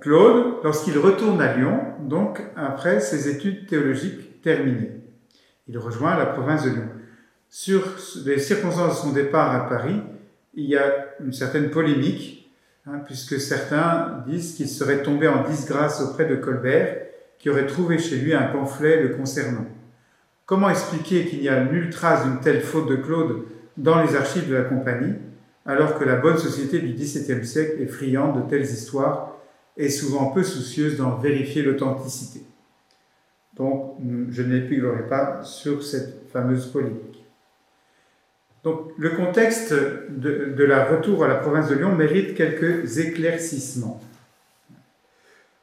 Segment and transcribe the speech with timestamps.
[0.00, 5.00] Claude lorsqu'il retourne à Lyon, donc après ses études théologiques terminées.
[5.66, 6.88] Il rejoint la province de Lyon.
[7.48, 7.82] Sur
[8.24, 10.00] les circonstances de son départ à Paris,
[10.54, 12.50] il y a une certaine polémique,
[12.86, 16.96] hein, puisque certains disent qu'il serait tombé en disgrâce auprès de Colbert,
[17.38, 19.66] qui aurait trouvé chez lui un pamphlet le concernant.
[20.46, 23.44] Comment expliquer qu'il n'y a nulle trace d'une telle faute de Claude
[23.76, 25.14] dans les archives de la compagnie,
[25.66, 29.37] alors que la bonne société du XVIIe siècle est friande de telles histoires
[29.78, 32.42] et souvent peu soucieuse d'en vérifier l'authenticité.
[33.56, 33.96] Donc,
[34.30, 37.24] je n'épilorerai pas sur cette fameuse polémique.
[38.64, 44.00] Donc, le contexte de, la retour à la province de Lyon mérite quelques éclaircissements.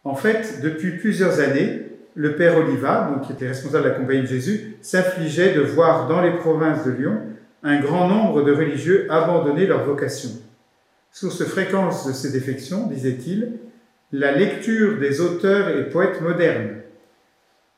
[0.03, 1.81] En fait, depuis plusieurs années,
[2.15, 6.07] le père Oliva, donc, qui était responsable de la Compagnie de Jésus, s'affligeait de voir
[6.07, 7.19] dans les provinces de Lyon
[7.63, 10.29] un grand nombre de religieux abandonner leur vocation.
[11.11, 13.53] Source fréquence de ces défections, disait-il,
[14.11, 16.81] la lecture des auteurs et poètes modernes,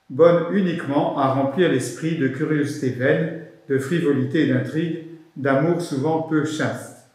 [0.10, 5.06] bonne uniquement à remplir l'esprit de curiosité vaine, de frivolité et d'intrigue,
[5.36, 7.08] d'amour souvent peu chaste.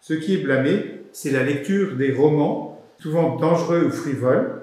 [0.00, 4.62] Ce qui est blâmé, c'est la lecture des romans, souvent dangereux ou frivoles,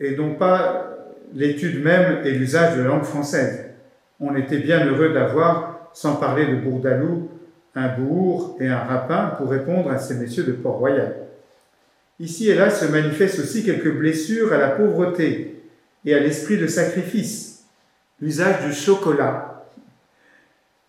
[0.00, 0.96] et non pas
[1.34, 3.66] l'étude même et l'usage de la langue française.
[4.20, 7.28] On était bien heureux d'avoir, sans parler de Bourdalou,
[7.74, 11.27] un bourg et un rapin pour répondre à ces messieurs de Port-Royal.
[12.20, 15.62] Ici et là se manifestent aussi quelques blessures à la pauvreté
[16.04, 17.64] et à l'esprit de sacrifice.
[18.20, 19.66] L'usage du chocolat,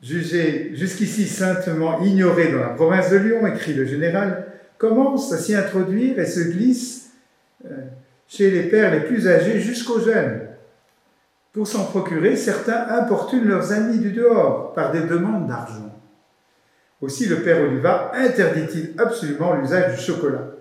[0.02, 4.48] jugé jusqu'ici saintement ignoré dans la province de Lyon, écrit le général,
[4.80, 7.12] commence à s'y introduire et se glisse
[7.66, 7.70] euh,
[8.28, 10.48] chez les pères les plus âgés jusqu'aux jeunes.
[11.54, 15.96] Pour s'en procurer, certains importunent leurs amis du dehors par des demandes d'argent.
[17.02, 20.59] Aussi le père Oliva interdit-il absolument l'usage du chocolat.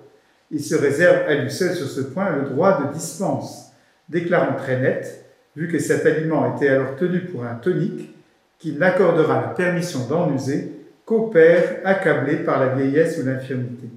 [0.51, 3.73] Il se réserve à lui seul sur ce point le droit de dispense,
[4.09, 5.25] déclarant très net,
[5.57, 8.15] vu que cet aliment était alors tenu pour un tonique,
[8.59, 10.73] qu'il n'accordera la permission d'en user
[11.05, 13.89] qu'aux pères accablés par la vieillesse ou l'infirmité.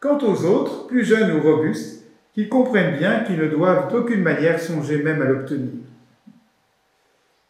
[0.00, 2.04] Quant aux autres, plus jeunes ou robustes,
[2.34, 5.70] qu'ils comprennent bien qu'ils ne doivent d'aucune manière songer même à l'obtenir.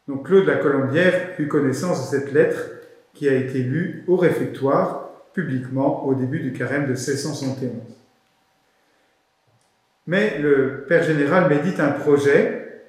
[0.08, 2.70] Donc Claude la Colombière eut connaissance de cette lettre
[3.14, 7.70] qui a été lue au réfectoire publiquement au début du carême de 1671.
[10.06, 12.82] Mais le Père général médite un projet,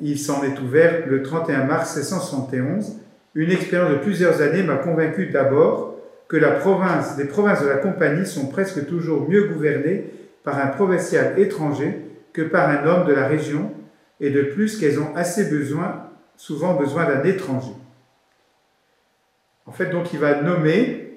[0.00, 2.96] il s'en est ouvert le 31 mars 1671.
[3.34, 5.96] Une expérience de plusieurs années m'a convaincu d'abord
[6.28, 10.04] que les provinces de la Compagnie sont presque toujours mieux gouvernées
[10.44, 12.00] par un provincial étranger
[12.32, 13.70] que par un homme de la région,
[14.22, 17.72] et de plus qu'elles ont assez besoin, souvent besoin d'un étranger.
[19.66, 21.11] En fait, donc il va nommer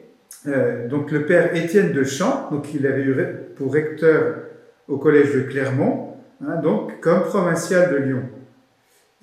[0.47, 3.15] euh, donc le père Étienne de Champ, donc il avait eu
[3.55, 4.37] pour recteur
[4.87, 8.23] au collège de Clermont, hein, donc comme provincial de Lyon.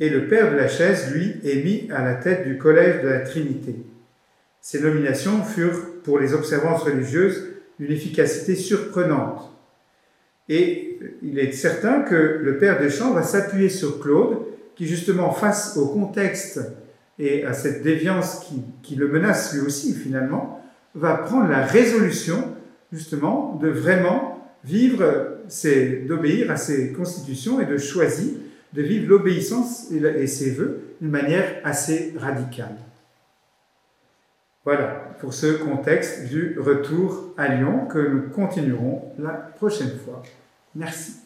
[0.01, 3.09] Et le père de la Chaise, lui, est mis à la tête du collège de
[3.09, 3.77] la Trinité.
[4.61, 9.53] Ces nominations furent pour les observances religieuses d'une efficacité surprenante.
[10.49, 14.39] Et il est certain que le père Deschamps va s'appuyer sur Claude,
[14.75, 16.61] qui justement face au contexte
[17.19, 20.62] et à cette déviance qui, qui le menace lui aussi finalement,
[20.95, 22.55] va prendre la résolution
[22.93, 25.39] justement de vraiment vivre,
[26.07, 28.33] d'obéir à ses constitutions et de choisir
[28.73, 32.77] de vivre l'obéissance et ses voeux d'une manière assez radicale.
[34.65, 40.23] Voilà pour ce contexte du retour à Lyon que nous continuerons la prochaine fois.
[40.75, 41.17] Merci.